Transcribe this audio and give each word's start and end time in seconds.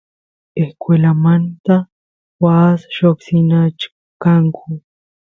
escuelamanta 0.63 1.75
waas 2.43 2.81
lloqsinachkanku 2.95 4.65